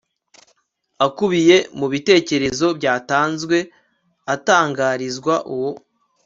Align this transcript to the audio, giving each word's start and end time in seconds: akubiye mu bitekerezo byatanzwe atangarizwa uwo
akubiye 1.05 1.57
mu 1.79 1.87
bitekerezo 1.93 2.67
byatanzwe 2.77 3.57
atangarizwa 4.33 5.33
uwo 5.53 5.71